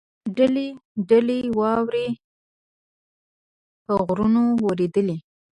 دلۍ 0.37 0.69
دلۍ 1.09 1.41
واوره 1.59 2.05
په 3.85 3.93
غرونو 4.05 4.43
ورېدلې. 4.65 5.17